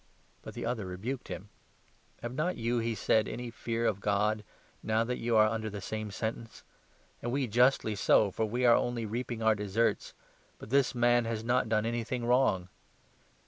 But 0.41 0.55
the 0.55 0.65
other 0.65 0.87
rebuked 0.87 1.27
him. 1.27 1.49
40" 2.21 2.21
Have 2.23 2.33
not 2.33 2.57
you," 2.57 2.79
he 2.79 2.95
said, 2.95 3.27
"any 3.27 3.51
fear 3.51 3.85
of 3.85 3.99
God, 4.01 4.43
now 4.81 5.03
that 5.03 5.19
you 5.19 5.37
are 5.37 5.45
under 5.47 5.69
the 5.69 5.79
same 5.79 6.09
sentence? 6.09 6.63
And 7.21 7.31
we 7.31 7.45
justly 7.45 7.93
so, 7.93 8.31
for 8.31 8.47
we 8.47 8.65
are 8.65 8.73
41 8.73 8.87
only 8.87 9.05
reaping 9.05 9.43
our 9.43 9.53
deserts, 9.53 10.15
but 10.57 10.71
this 10.71 10.95
man 10.95 11.25
has 11.25 11.43
not 11.43 11.69
done 11.69 11.85
anything 11.85 12.25
wrong. 12.25 12.69